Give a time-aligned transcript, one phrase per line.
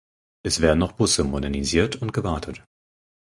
[0.43, 2.63] Es werden auch Busse modernisiert und gewartet.